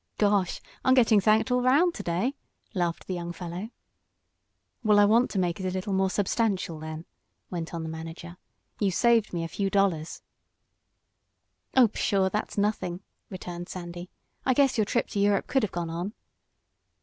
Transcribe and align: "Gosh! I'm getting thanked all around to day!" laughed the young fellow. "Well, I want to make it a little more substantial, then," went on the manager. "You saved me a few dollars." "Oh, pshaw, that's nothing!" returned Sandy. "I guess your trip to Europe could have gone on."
"Gosh! 0.17 0.61
I'm 0.83 0.95
getting 0.95 1.21
thanked 1.21 1.51
all 1.51 1.59
around 1.63 1.93
to 1.93 2.01
day!" 2.01 2.33
laughed 2.73 3.05
the 3.05 3.13
young 3.13 3.31
fellow. 3.31 3.69
"Well, 4.83 4.97
I 4.97 5.05
want 5.05 5.29
to 5.29 5.37
make 5.37 5.59
it 5.59 5.67
a 5.67 5.69
little 5.69 5.93
more 5.93 6.09
substantial, 6.09 6.79
then," 6.79 7.05
went 7.51 7.71
on 7.71 7.83
the 7.83 7.89
manager. 7.89 8.37
"You 8.79 8.89
saved 8.89 9.31
me 9.31 9.43
a 9.43 9.47
few 9.47 9.69
dollars." 9.69 10.23
"Oh, 11.77 11.87
pshaw, 11.87 12.29
that's 12.29 12.57
nothing!" 12.57 13.01
returned 13.29 13.69
Sandy. 13.69 14.09
"I 14.43 14.55
guess 14.55 14.75
your 14.75 14.85
trip 14.85 15.05
to 15.09 15.19
Europe 15.19 15.45
could 15.45 15.61
have 15.61 15.71
gone 15.71 15.91
on." 15.91 16.13